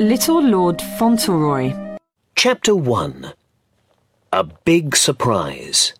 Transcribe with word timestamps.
Little 0.00 0.40
Lord 0.40 0.80
Fauntleroy. 0.80 1.74
Chapter 2.34 2.74
1 2.74 3.34
A 4.32 4.44
Big 4.44 4.96
Surprise. 4.96 5.92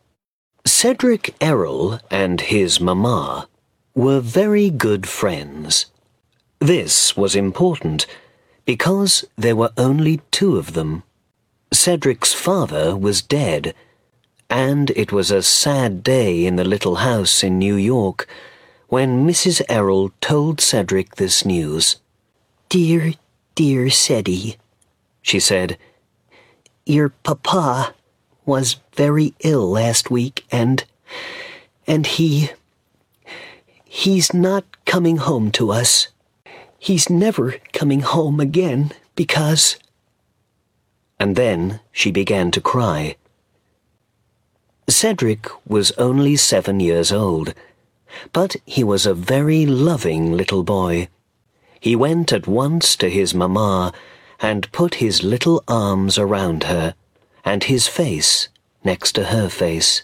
Cedric 0.64 1.34
Errol 1.38 2.00
and 2.10 2.40
his 2.40 2.80
mamma 2.80 3.46
were 3.94 4.20
very 4.20 4.70
good 4.70 5.06
friends. 5.06 5.84
This 6.60 7.14
was 7.14 7.36
important 7.36 8.06
because 8.64 9.26
there 9.36 9.54
were 9.54 9.72
only 9.76 10.22
two 10.30 10.56
of 10.56 10.72
them. 10.72 11.02
Cedric's 11.70 12.32
father 12.32 12.96
was 12.96 13.20
dead, 13.20 13.74
and 14.48 14.88
it 14.96 15.12
was 15.12 15.30
a 15.30 15.42
sad 15.42 16.02
day 16.02 16.46
in 16.46 16.56
the 16.56 16.64
little 16.64 17.04
house 17.04 17.44
in 17.44 17.58
New 17.58 17.74
York 17.76 18.26
when 18.88 19.28
Mrs. 19.28 19.60
Errol 19.68 20.10
told 20.22 20.58
Cedric 20.58 21.16
this 21.16 21.44
news. 21.44 21.96
Dear, 22.70 23.12
dear 23.60 23.90
Ceddie, 23.90 24.56
she 25.20 25.38
said, 25.38 25.76
your 26.86 27.10
papa 27.10 27.92
was 28.46 28.80
very 28.94 29.34
ill 29.40 29.70
last 29.70 30.10
week 30.10 30.46
and 30.50 30.82
and 31.86 32.06
he 32.06 32.48
he's 33.84 34.32
not 34.32 34.64
coming 34.86 35.18
home 35.18 35.50
to 35.50 35.70
us. 35.70 36.08
He's 36.78 37.10
never 37.10 37.56
coming 37.74 38.00
home 38.00 38.40
again 38.40 38.92
because 39.14 39.76
and 41.18 41.36
then 41.36 41.80
she 41.92 42.10
began 42.10 42.50
to 42.52 42.62
cry. 42.62 43.14
Cedric 44.88 45.50
was 45.66 45.92
only 45.98 46.34
seven 46.34 46.80
years 46.80 47.12
old, 47.12 47.52
but 48.32 48.56
he 48.64 48.82
was 48.82 49.04
a 49.04 49.12
very 49.12 49.66
loving 49.66 50.32
little 50.32 50.62
boy. 50.62 51.08
He 51.80 51.96
went 51.96 52.32
at 52.32 52.46
once 52.46 52.94
to 52.96 53.08
his 53.08 53.34
mamma 53.34 53.92
and 54.38 54.70
put 54.70 54.96
his 54.96 55.22
little 55.22 55.64
arms 55.66 56.18
around 56.18 56.64
her 56.64 56.94
and 57.44 57.64
his 57.64 57.88
face 57.88 58.48
next 58.84 59.12
to 59.12 59.24
her 59.24 59.48
face. 59.48 60.02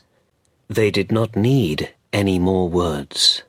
They 0.68 0.90
did 0.90 1.12
not 1.12 1.36
need 1.36 1.94
any 2.12 2.38
more 2.38 2.68
words. 2.68 3.42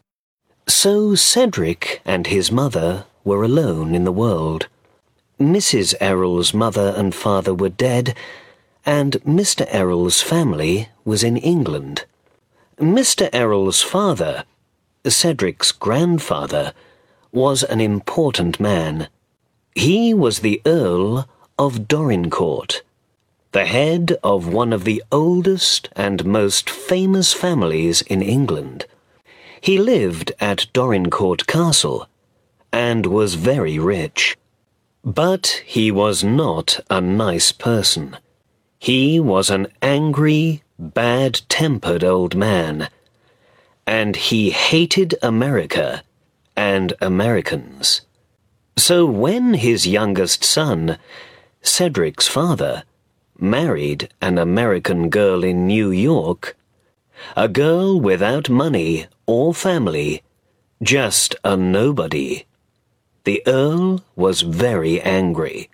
So 0.67 1.15
Cedric 1.15 2.01
and 2.03 2.27
his 2.27 2.51
mother 2.51 3.05
were 3.23 3.43
alone 3.43 3.95
in 3.95 4.03
the 4.03 4.11
world. 4.11 4.67
Mrs. 5.39 5.95
Errol's 6.01 6.53
mother 6.53 6.93
and 6.97 7.15
father 7.15 7.53
were 7.53 7.69
dead, 7.69 8.13
and 8.85 9.13
Mr. 9.23 9.65
Errol's 9.69 10.21
family 10.21 10.89
was 11.05 11.23
in 11.23 11.37
England. 11.37 12.05
Mr. 12.79 13.29
Errol's 13.31 13.81
father, 13.81 14.43
Cedric's 15.05 15.71
grandfather, 15.71 16.73
was 17.31 17.63
an 17.63 17.81
important 17.81 18.59
man. 18.59 19.07
He 19.75 20.13
was 20.13 20.39
the 20.39 20.61
Earl 20.65 21.27
of 21.59 21.87
Dorincourt, 21.87 22.81
the 23.51 23.65
head 23.65 24.17
of 24.23 24.47
one 24.53 24.73
of 24.73 24.83
the 24.83 25.03
oldest 25.11 25.89
and 25.95 26.25
most 26.25 26.69
famous 26.69 27.33
families 27.33 28.01
in 28.03 28.21
England. 28.21 28.85
He 29.61 29.77
lived 29.77 30.31
at 30.39 30.67
Dorincourt 30.73 31.47
Castle 31.47 32.07
and 32.71 33.05
was 33.05 33.35
very 33.35 33.79
rich. 33.79 34.37
But 35.03 35.63
he 35.65 35.91
was 35.91 36.23
not 36.23 36.79
a 36.89 37.01
nice 37.01 37.51
person. 37.51 38.17
He 38.79 39.19
was 39.19 39.49
an 39.49 39.67
angry, 39.81 40.63
bad 40.77 41.41
tempered 41.49 42.03
old 42.03 42.35
man, 42.35 42.89
and 43.85 44.15
he 44.15 44.51
hated 44.51 45.15
America 45.23 46.03
and 46.57 46.93
Americans. 46.99 48.01
So 48.75 49.05
when 49.05 49.53
his 49.53 49.87
youngest 49.87 50.43
son, 50.43 50.97
Cedric's 51.61 52.27
father, 52.27 52.83
married 53.39 54.09
an 54.21 54.37
American 54.37 55.09
girl 55.09 55.43
in 55.43 55.67
New 55.67 55.91
York, 55.91 56.57
a 57.35 57.47
girl 57.47 57.99
without 58.01 58.49
money 58.49 59.07
or 59.25 59.53
family, 59.53 60.23
just 60.81 61.35
a 61.43 61.55
nobody, 61.55 62.45
the 63.23 63.43
Earl 63.45 64.03
was 64.15 64.41
very 64.41 65.01
angry. 65.01 65.69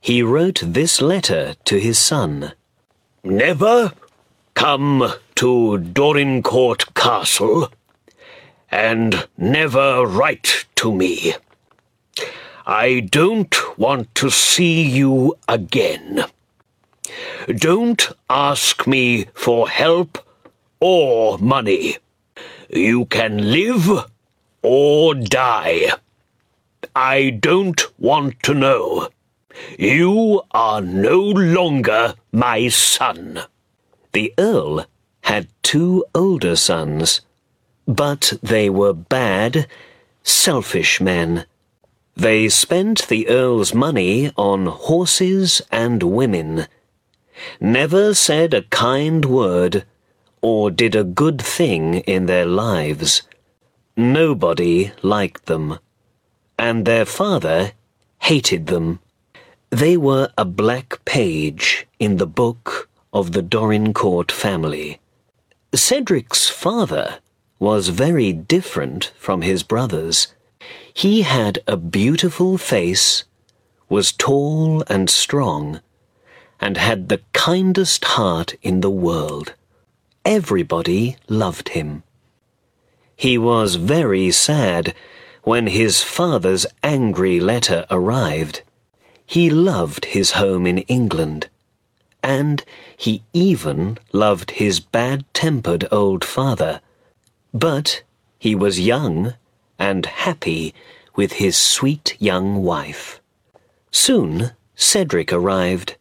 He 0.00 0.22
wrote 0.22 0.62
this 0.64 1.02
letter 1.02 1.56
to 1.64 1.80
his 1.80 1.98
son. 1.98 2.52
Never 3.24 3.92
come 4.54 5.12
to 5.34 5.78
Dorincourt 5.78 6.94
Castle, 6.94 7.70
and 8.70 9.28
never 9.36 10.06
write 10.06 10.66
to 10.76 10.94
me. 10.94 11.34
I 12.66 13.00
don't 13.00 13.54
want 13.78 14.14
to 14.16 14.30
see 14.30 14.82
you 14.82 15.38
again. 15.48 16.24
Don't 17.46 18.10
ask 18.28 18.86
me 18.86 19.26
for 19.34 19.68
help 19.68 20.18
or 20.80 21.38
money. 21.38 21.96
You 22.68 23.06
can 23.06 23.50
live 23.50 23.88
or 24.62 25.14
die. 25.14 25.92
I 26.94 27.30
don't 27.30 27.80
want 27.98 28.42
to 28.42 28.54
know. 28.54 29.08
You 29.78 30.42
are 30.50 30.80
no 30.80 31.20
longer 31.20 32.14
my 32.32 32.68
son. 32.68 33.40
The 34.12 34.32
Earl 34.38 34.84
had 35.22 35.48
two 35.62 36.04
older 36.14 36.56
sons, 36.56 37.22
but 37.88 38.34
they 38.42 38.68
were 38.68 38.92
bad, 38.92 39.66
selfish 40.22 41.00
men. 41.00 41.46
They 42.14 42.50
spent 42.50 43.08
the 43.08 43.28
Earl's 43.28 43.72
money 43.72 44.30
on 44.36 44.66
horses 44.66 45.62
and 45.72 46.02
women, 46.02 46.66
never 47.60 48.12
said 48.12 48.52
a 48.52 48.62
kind 48.62 49.24
word, 49.24 49.84
or 50.42 50.70
did 50.70 50.94
a 50.94 51.02
good 51.02 51.40
thing 51.40 52.00
in 52.00 52.26
their 52.26 52.44
lives. 52.44 53.22
Nobody 53.96 54.92
liked 55.02 55.46
them, 55.46 55.78
and 56.58 56.84
their 56.84 57.06
father 57.06 57.72
hated 58.20 58.66
them. 58.66 59.00
They 59.70 59.96
were 59.96 60.30
a 60.36 60.44
black 60.44 61.02
page 61.06 61.86
in 61.98 62.18
the 62.18 62.26
book 62.26 62.90
of 63.14 63.32
the 63.32 63.42
Dorincourt 63.42 64.30
family. 64.30 65.00
Cedric's 65.74 66.48
father 66.48 67.18
was 67.58 67.88
very 67.88 68.32
different 68.32 69.12
from 69.16 69.42
his 69.42 69.62
brothers. 69.62 70.28
He 70.92 71.22
had 71.22 71.58
a 71.66 71.76
beautiful 71.76 72.58
face, 72.58 73.24
was 73.88 74.12
tall 74.12 74.84
and 74.88 75.08
strong, 75.08 75.80
and 76.60 76.76
had 76.76 77.08
the 77.08 77.20
kindest 77.32 78.04
heart 78.04 78.54
in 78.62 78.80
the 78.80 78.90
world. 78.90 79.54
Everybody 80.24 81.16
loved 81.28 81.70
him. 81.70 82.02
He 83.16 83.38
was 83.38 83.76
very 83.76 84.30
sad 84.30 84.94
when 85.42 85.68
his 85.68 86.02
father's 86.02 86.66
angry 86.82 87.40
letter 87.40 87.86
arrived. 87.90 88.62
He 89.24 89.50
loved 89.50 90.04
his 90.06 90.32
home 90.32 90.66
in 90.66 90.78
England, 90.78 91.48
and 92.22 92.64
he 92.96 93.22
even 93.32 93.98
loved 94.12 94.52
his 94.52 94.80
bad-tempered 94.80 95.88
old 95.90 96.24
father. 96.24 96.80
But 97.54 98.02
he 98.38 98.54
was 98.54 98.80
young 98.80 99.34
and 99.78 100.04
happy 100.06 100.74
with 101.16 101.34
his 101.34 101.56
sweet 101.56 102.16
young 102.18 102.62
wife. 102.62 103.20
Soon 103.90 104.52
Cedric 104.74 105.32
arrived, 105.32 105.96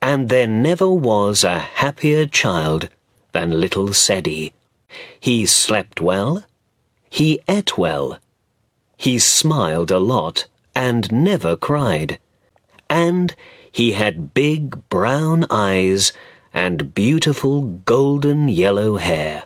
and 0.00 0.28
there 0.28 0.46
never 0.46 0.90
was 0.90 1.44
a 1.44 1.58
happier 1.58 2.26
child 2.26 2.88
than 3.32 3.60
little 3.60 3.92
Ceddie. 3.92 4.52
He 5.20 5.46
slept 5.46 6.00
well, 6.00 6.44
he 7.10 7.40
ate 7.48 7.76
well, 7.78 8.18
he 8.96 9.18
smiled 9.18 9.90
a 9.90 9.98
lot 9.98 10.46
and 10.74 11.12
never 11.12 11.56
cried, 11.56 12.18
and 12.88 13.34
he 13.70 13.92
had 13.92 14.34
big 14.34 14.88
brown 14.88 15.46
eyes 15.50 16.12
and 16.52 16.94
beautiful 16.94 17.62
golden 17.62 18.48
yellow 18.48 18.96
hair. 18.96 19.44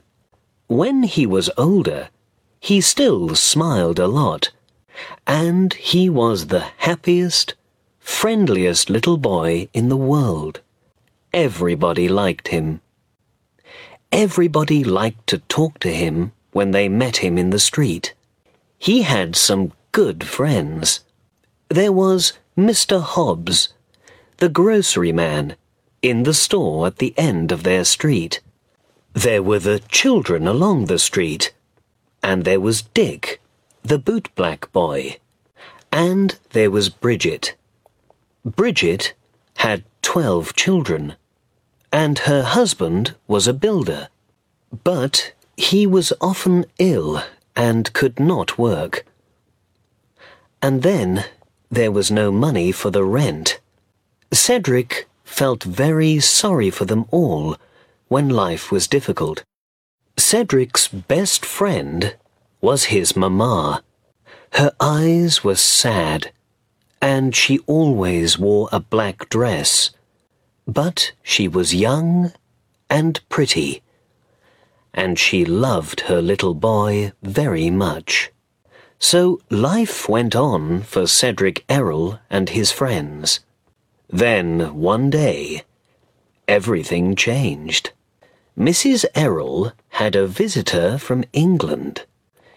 When 0.69 1.05
he 1.05 1.25
was 1.25 1.49
older, 1.57 2.11
he 2.61 2.83
still 2.83 3.35
smiled 3.35 3.99
a 3.99 4.07
lot, 4.07 4.51
and 5.27 5.73
he 5.73 6.11
was 6.11 6.49
the 6.49 6.67
happiest, 6.77 7.55
friendliest 7.99 8.91
little 8.91 9.17
boy 9.17 9.71
in 9.73 9.89
the 9.89 9.97
world. 9.97 10.61
Everybody 11.33 12.07
liked 12.07 12.49
him. 12.49 12.83
Everybody 14.13 14.85
liked 14.85 15.27
to 15.29 15.39
talk 15.39 15.81
to 15.81 15.91
him 15.91 16.33
when 16.53 16.73
they 16.73 16.87
met 16.87 17.19
him 17.19 17.39
in 17.39 17.49
the 17.49 17.59
street. 17.59 18.13
He 18.79 19.03
had 19.03 19.37
some 19.37 19.73
good 19.93 20.23
friends. 20.23 21.01
There 21.71 21.93
was 21.93 22.35
Mr. 22.59 23.01
Hobbs, 23.01 23.73
the 24.37 24.51
grocery 24.51 25.13
man, 25.13 25.57
in 26.03 26.25
the 26.25 26.35
store 26.35 26.87
at 26.87 26.99
the 26.99 27.15
end 27.17 27.53
of 27.53 27.63
their 27.63 27.87
street. 27.87 28.41
There 29.13 29.43
were 29.43 29.59
the 29.59 29.81
children 29.81 30.47
along 30.47 30.87
the 30.87 30.99
street, 30.99 31.53
and 32.23 32.45
there 32.45 32.61
was 32.61 32.83
Dick, 32.83 33.41
the 33.83 33.99
bootblack 33.99 34.71
boy, 34.73 35.19
And 35.91 36.39
there 36.51 36.71
was 36.71 36.91
Bridget. 36.91 37.55
Bridget 38.45 39.15
had 39.57 39.85
twelve 40.03 40.55
children, 40.55 41.15
and 41.93 42.21
her 42.21 42.43
husband 42.43 43.15
was 43.27 43.47
a 43.47 43.55
builder. 43.55 44.09
But 44.85 45.33
he 45.57 45.87
was 45.87 46.13
often 46.21 46.67
ill 46.79 47.23
and 47.57 47.93
could 47.93 48.21
not 48.21 48.59
work. 48.59 49.05
And 50.63 50.83
then 50.83 51.25
there 51.71 51.91
was 51.91 52.11
no 52.11 52.31
money 52.31 52.71
for 52.73 52.91
the 52.91 53.05
rent. 53.05 53.61
Cedric 54.33 55.09
felt 55.25 55.63
very 55.65 56.21
sorry 56.21 56.71
for 56.71 56.85
them 56.85 57.07
all 57.11 57.57
when 58.09 58.29
life 58.29 58.73
was 58.73 58.89
difficult. 58.89 59.45
Cedric's 60.17 60.89
best 60.89 61.45
friend 61.45 62.17
was 62.61 62.85
his 62.85 63.17
mamma. 63.17 63.83
Her 64.55 64.73
eyes 64.81 65.45
were 65.45 65.55
sad, 65.55 66.33
and 67.01 67.37
she 67.37 67.61
always 67.61 68.39
wore 68.39 68.69
a 68.73 68.81
black 68.81 69.29
dress. 69.29 69.91
But 70.67 71.13
she 71.23 71.47
was 71.47 71.75
young 71.75 72.33
and 72.91 73.21
pretty, 73.29 73.83
and 74.93 75.19
she 75.19 75.45
loved 75.45 76.01
her 76.03 76.21
little 76.21 76.55
boy 76.55 77.13
very 77.23 77.71
much. 77.71 78.31
So 78.99 79.41
life 79.51 80.09
went 80.09 80.35
on 80.35 80.83
for 80.83 81.07
Cedric 81.07 81.65
Errol 81.69 82.19
and 82.29 82.49
his 82.49 82.73
friends. 82.73 83.41
Then, 84.11 84.75
one 84.75 85.11
day, 85.11 85.63
everything 86.49 87.15
changed. 87.15 87.93
Mrs. 88.59 89.05
Errol 89.15 89.71
had 89.91 90.17
a 90.17 90.27
visitor 90.27 90.99
from 90.99 91.23
England. 91.33 92.05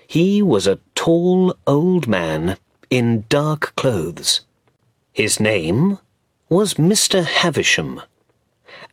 He 0.07 0.42
was 0.42 0.65
a 0.65 0.80
tall 0.95 1.56
old 1.68 2.07
man 2.07 2.57
in 2.89 3.25
dark 3.30 3.75
clothes. 3.75 4.42
His 5.13 5.39
name 5.39 6.00
was 6.50 6.74
Mr. 6.74 7.24
Havisham, 7.24 8.01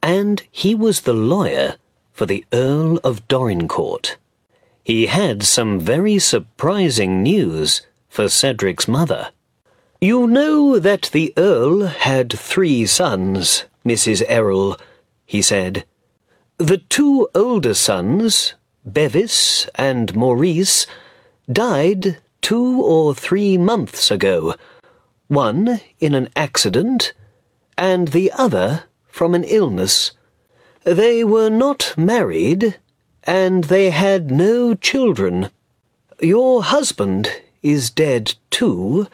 and 0.02 0.42
he 0.50 0.74
was 0.74 1.00
the 1.00 1.14
lawyer 1.14 1.76
for 2.12 2.26
the 2.26 2.44
Earl 2.52 2.98
of 2.98 3.26
Dorincourt. 3.26 4.16
He 4.84 5.06
had 5.06 5.42
some 5.44 5.80
very 5.80 6.18
surprising 6.18 7.22
news 7.22 7.86
for 8.10 8.28
Cedric's 8.28 8.86
mother. 8.86 9.30
You 9.98 10.26
know 10.26 10.78
that 10.78 11.08
the 11.14 11.32
Earl 11.38 11.86
had 11.86 12.30
three 12.34 12.84
sons, 12.84 13.64
Mrs. 13.82 14.22
Errol, 14.28 14.76
he 15.24 15.40
said. 15.40 15.86
The 16.58 16.78
two 16.78 17.28
older 17.36 17.72
sons, 17.72 18.54
Bevis 18.84 19.68
and 19.76 20.16
Maurice, 20.16 20.88
died 21.50 22.18
two 22.42 22.82
or 22.82 23.14
three 23.14 23.56
months 23.56 24.10
ago, 24.10 24.56
one 25.28 25.80
in 26.00 26.16
an 26.16 26.30
accident, 26.34 27.12
and 27.76 28.08
the 28.08 28.32
other 28.32 28.82
from 29.06 29.36
an 29.36 29.44
illness. 29.44 30.10
They 30.82 31.22
were 31.22 31.48
not 31.48 31.94
married, 31.96 32.76
and 33.22 33.62
they 33.64 33.90
had 33.90 34.32
no 34.32 34.74
children. 34.74 35.50
Your 36.20 36.64
husband 36.64 37.30
is 37.62 37.88
dead 37.88 38.34
too, 38.50 39.06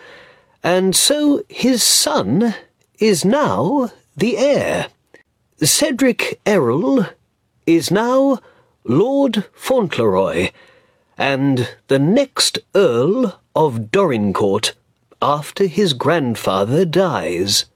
and 0.62 0.96
so 0.96 1.44
his 1.50 1.82
son 1.82 2.54
is 2.98 3.22
now 3.22 3.90
the 4.16 4.38
heir. 4.38 4.86
Cedric 5.62 6.40
Errol 6.46 7.04
is 7.66 7.90
now 7.90 8.38
Lord 8.84 9.46
Fauntleroy, 9.52 10.50
and 11.16 11.76
the 11.88 11.98
next 11.98 12.58
Earl 12.74 13.40
of 13.54 13.90
Dorincourt 13.90 14.72
after 15.22 15.66
his 15.66 15.92
grandfather 15.92 16.84
dies. 16.84 17.66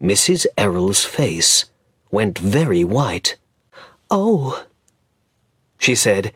Mrs. 0.00 0.46
Errol's 0.56 1.04
face 1.04 1.66
went 2.10 2.38
very 2.38 2.84
white. 2.84 3.36
Oh, 4.10 4.64
She 5.78 5.94
said, 5.94 6.32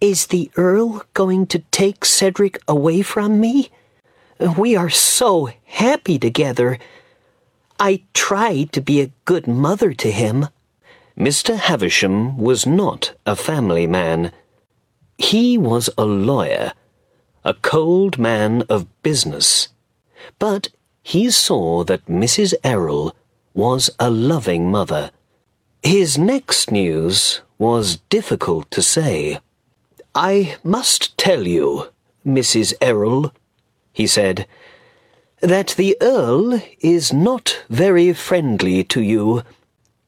is 0.00 0.28
the 0.28 0.50
Earl 0.56 1.04
going 1.12 1.46
to 1.48 1.58
take 1.70 2.04
Cedric 2.06 2.58
away 2.66 3.02
from 3.02 3.38
me? 3.38 3.70
We 4.56 4.74
are 4.74 4.88
so 4.88 5.50
happy 5.64 6.18
together. 6.18 6.78
I 7.78 8.02
tried 8.14 8.72
to 8.72 8.80
be 8.80 9.02
a 9.02 9.12
good 9.26 9.46
mother 9.46 9.92
to 9.92 10.10
him. 10.10 10.48
Mr. 11.20 11.58
Havisham 11.58 12.38
was 12.38 12.64
not 12.64 13.12
a 13.26 13.36
family 13.36 13.86
man. 13.86 14.32
He 15.18 15.58
was 15.58 15.90
a 15.98 16.06
lawyer, 16.06 16.72
a 17.44 17.52
cold 17.52 18.18
man 18.18 18.62
of 18.70 19.02
business. 19.02 19.68
But 20.38 20.68
he 21.02 21.30
saw 21.30 21.84
that 21.84 22.06
Mrs. 22.06 22.54
Errol 22.64 23.14
was 23.52 23.90
a 23.98 24.08
loving 24.08 24.70
mother. 24.70 25.10
His 25.82 26.16
next 26.16 26.70
news 26.70 27.42
was 27.58 27.98
difficult 28.08 28.70
to 28.70 28.80
say. 28.80 29.40
I 30.14 30.56
must 30.64 31.18
tell 31.18 31.46
you, 31.46 31.88
Mrs. 32.24 32.72
Errol, 32.80 33.30
he 33.92 34.06
said, 34.06 34.46
that 35.42 35.74
the 35.76 35.98
Earl 36.00 36.62
is 36.80 37.12
not 37.12 37.62
very 37.68 38.14
friendly 38.14 38.82
to 38.84 39.02
you. 39.02 39.42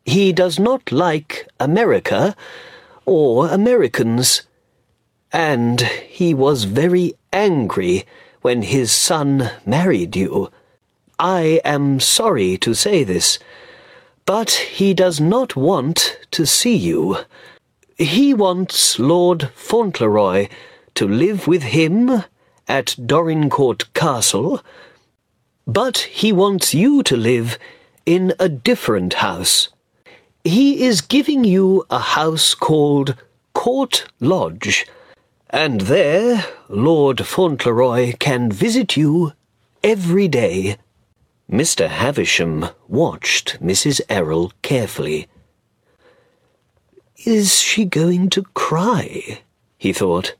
He 0.04 0.32
does 0.32 0.58
not 0.58 0.90
like 0.90 1.46
America 1.60 2.34
or 3.04 3.48
Americans. 3.48 4.42
And 5.32 5.80
he 5.80 6.34
was 6.34 6.64
very 6.64 7.14
angry 7.32 8.04
when 8.42 8.62
his 8.62 8.92
son 8.92 9.50
married 9.64 10.16
you. 10.16 10.50
I 11.18 11.60
am 11.64 12.00
sorry 12.00 12.58
to 12.58 12.74
say 12.74 13.04
this, 13.04 13.38
but 14.26 14.50
he 14.50 14.92
does 14.92 15.20
not 15.20 15.54
want 15.56 16.18
to 16.32 16.44
see 16.46 16.74
you. 16.74 17.18
He 17.96 18.34
wants 18.34 18.98
Lord 18.98 19.50
Fauntleroy 19.54 20.48
to 20.94 21.06
live 21.06 21.46
with 21.46 21.62
him 21.62 22.24
at 22.66 22.96
Dorincourt 22.98 23.92
Castle, 23.94 24.60
but 25.66 25.98
he 25.98 26.32
wants 26.32 26.74
you 26.74 27.02
to 27.04 27.16
live 27.16 27.58
in 28.04 28.34
a 28.40 28.48
different 28.48 29.14
house. 29.14 29.68
He 30.44 30.84
is 30.84 31.02
giving 31.02 31.44
you 31.44 31.86
a 31.88 32.00
house 32.00 32.54
called 32.54 33.14
Court 33.54 34.06
Lodge, 34.18 34.86
and 35.48 35.82
there 35.82 36.44
Lord 36.68 37.24
Fauntleroy 37.24 38.14
can 38.18 38.50
visit 38.50 38.96
you 38.96 39.34
every 39.84 40.26
day. 40.26 40.78
Mr. 41.48 41.88
Havisham 41.88 42.66
watched 42.88 43.62
Mrs. 43.62 44.00
Errol 44.08 44.52
carefully. 44.62 45.28
Is 47.24 47.60
she 47.60 47.84
going 47.84 48.28
to 48.30 48.42
cry? 48.42 49.42
he 49.78 49.92
thought. 49.92 50.34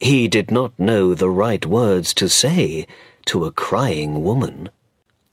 He 0.00 0.26
did 0.26 0.50
not 0.50 0.76
know 0.76 1.14
the 1.14 1.30
right 1.30 1.64
words 1.64 2.12
to 2.14 2.28
say 2.28 2.88
to 3.26 3.44
a 3.44 3.52
crying 3.52 4.24
woman. 4.24 4.70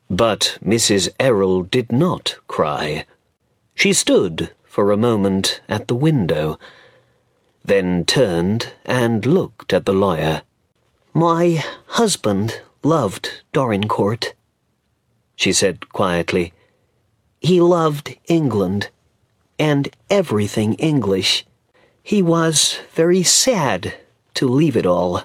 But 0.07 0.59
Mrs. 0.63 1.09
Errol 1.19 1.63
did 1.63 1.91
not 1.91 2.37
cry. 2.47 3.05
She 3.75 3.93
stood 3.93 4.51
for 4.63 4.91
a 4.91 4.97
moment 4.97 5.61
at 5.67 5.87
the 5.87 5.95
window, 5.95 6.57
then 7.63 8.05
turned 8.05 8.73
and 8.85 9.25
looked 9.25 9.73
at 9.73 9.85
the 9.85 9.93
lawyer. 9.93 10.41
My 11.13 11.63
husband 11.87 12.61
loved 12.83 13.43
Dorincourt, 13.53 14.33
She 15.35 15.51
said 15.51 15.89
quietly. 15.89 16.53
He 17.41 17.59
loved 17.59 18.15
England 18.27 18.89
and 19.59 19.89
everything 20.09 20.73
English. 20.75 21.45
He 22.01 22.21
was 22.21 22.79
very 22.93 23.23
sad 23.23 23.95
to 24.35 24.47
leave 24.47 24.77
it 24.77 24.85
all. 24.85 25.23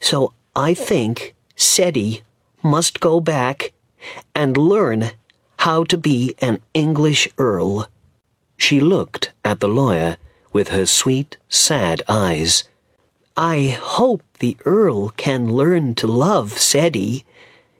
So 0.00 0.34
I 0.54 0.74
think 0.74 1.34
Ceddie 1.56 2.22
must 2.62 3.00
go 3.00 3.20
back 3.20 3.72
and 4.34 4.56
learn 4.56 5.12
how 5.66 5.82
to 5.82 5.98
be 5.98 6.32
an 6.38 6.60
English 6.74 7.26
earl. 7.38 7.88
She 8.56 8.78
looked 8.78 9.32
at 9.44 9.58
the 9.58 9.66
lawyer 9.66 10.16
with 10.52 10.68
her 10.68 10.86
sweet, 10.86 11.36
sad 11.48 12.00
eyes. 12.08 12.62
I 13.36 13.76
hope 13.82 14.22
the 14.38 14.56
earl 14.64 15.08
can 15.08 15.52
learn 15.52 15.96
to 15.96 16.06
love 16.06 16.52
Ceddie. 16.52 17.24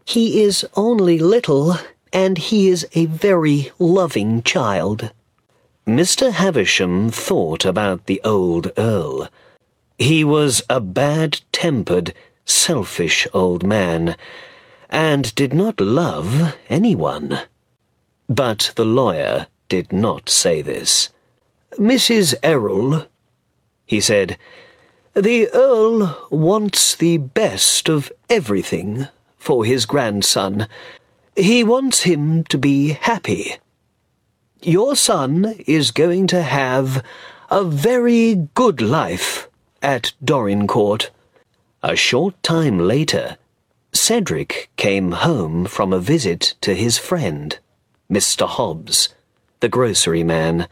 He 0.05 0.43
is 0.43 0.67
only 0.75 1.21
little, 1.21 1.77
and 2.13 2.39
he 2.39 2.67
is 2.67 2.89
a 2.95 3.07
very 3.07 3.71
loving 3.79 4.43
child. 4.43 5.13
Mr. 5.87 6.33
Havisham 6.33 7.11
thought 7.11 7.65
about 7.65 8.07
the 8.07 8.21
old 8.25 8.73
earl. 8.77 9.29
He 9.97 10.25
was 10.25 10.61
a 10.69 10.81
bad 10.81 11.41
tempered, 11.53 12.15
selfish 12.45 13.29
old 13.33 13.63
man, 13.63 14.17
and 14.91 15.33
did 15.37 15.55
not 15.55 15.81
love 15.81 16.57
anyone. 16.69 17.43
But 18.29 18.73
the 18.77 18.85
lawyer 18.85 19.47
did 19.69 19.93
not 19.93 20.29
say 20.29 20.63
this. 20.63 21.11
Mrs. 21.75 22.35
Errol, 22.43 23.07
he 23.85 24.01
said, 24.01 24.39
The 25.15 25.49
Earl 25.51 26.27
wants 26.31 26.95
the 26.95 27.19
best 27.19 27.89
of 27.89 28.11
everything 28.29 29.09
for 29.37 29.65
his 29.65 29.87
grandson. 29.87 30.67
He 31.37 31.63
wants 31.63 32.03
him 32.03 32.45
to 32.45 32.59
be 32.59 32.91
happy. 32.91 33.57
Your 34.63 34.97
son 34.97 35.55
is 35.67 35.91
going 35.91 36.27
to 36.29 36.43
have 36.43 37.05
a 37.51 37.63
very 37.63 38.49
good 38.55 38.81
life 38.81 39.49
at 39.83 40.13
Dorincourt. 40.25 41.11
A 41.83 41.95
short 41.95 42.43
time 42.43 42.79
later, 42.79 43.37
Cedric 43.93 44.71
came 44.77 45.13
home 45.13 45.67
from 45.67 45.93
a 45.93 46.01
visit 46.01 46.55
to 46.63 46.75
his 46.75 46.99
friend, 46.99 47.59
Mr. 48.11 48.47
Hobbs, 48.47 49.11
the 49.61 49.69
grocery 49.69 50.23
man. 50.23 50.69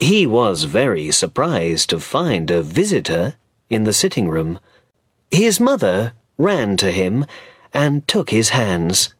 He 0.00 0.26
was 0.26 0.64
very 0.64 1.10
surprised 1.10 1.90
to 1.90 2.00
find 2.00 2.50
a 2.50 2.62
visitor 2.62 3.34
in 3.70 3.84
the 3.84 3.92
sitting 3.92 4.28
room. 4.28 4.58
His 5.30 5.60
mother 5.60 6.12
ran 6.38 6.76
to 6.78 6.90
him 6.90 7.24
and 7.72 8.06
took 8.06 8.30
his 8.30 8.50
hands. 8.50 9.14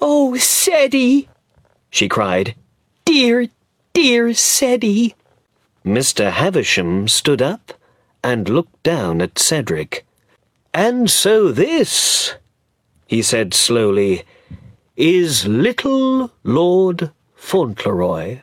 Oh, 0.00 0.34
Ceddie, 0.38 1.28
she 1.90 2.08
cried. 2.08 2.54
Dear, 3.04 3.48
dear 3.92 4.28
Ceddie. 4.32 5.14
Mr. 5.84 6.30
Havisham 6.30 7.08
stood 7.08 7.42
up 7.42 7.74
and 8.24 8.48
looked 8.48 8.82
down 8.82 9.20
at 9.20 9.38
Cedric. 9.38 10.06
And 10.72 11.10
so 11.10 11.52
this, 11.52 12.34
he 13.06 13.20
said 13.20 13.52
slowly, 13.52 14.24
is 14.96 15.46
little 15.46 16.30
Lord 16.42 17.10
Fauntleroy. 17.34 18.42